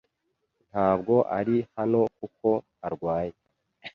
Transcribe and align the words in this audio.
Ntabwo 0.71 1.13
ari 1.37 1.57
hano 1.75 2.01
kuko 2.19 2.49
arwaye. 2.87 3.33